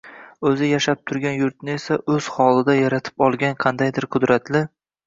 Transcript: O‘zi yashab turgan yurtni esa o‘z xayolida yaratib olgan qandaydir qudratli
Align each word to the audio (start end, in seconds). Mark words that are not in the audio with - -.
O‘zi 0.51 0.69
yashab 0.69 1.03
turgan 1.11 1.37
yurtni 1.41 1.75
esa 1.75 1.99
o‘z 2.15 2.33
xayolida 2.39 2.79
yaratib 2.81 3.29
olgan 3.29 3.59
qandaydir 3.67 4.15
qudratli 4.17 4.67